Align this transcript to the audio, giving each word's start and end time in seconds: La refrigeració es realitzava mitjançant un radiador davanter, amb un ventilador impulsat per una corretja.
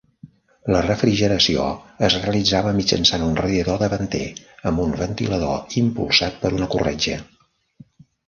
La 0.75 0.79
refrigeració 0.83 1.65
es 2.07 2.13
realitzava 2.21 2.71
mitjançant 2.77 3.25
un 3.27 3.37
radiador 3.41 3.77
davanter, 3.83 4.23
amb 4.71 4.83
un 4.87 4.97
ventilador 5.03 5.77
impulsat 5.83 6.41
per 6.47 6.51
una 6.61 6.71
corretja. 6.77 7.19